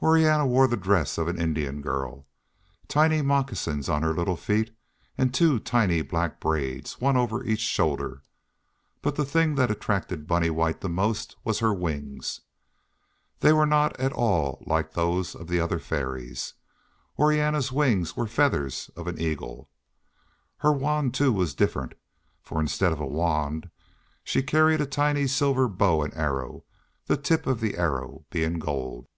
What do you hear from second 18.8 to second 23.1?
of an eagle. Her wand, too, was different, for instead of a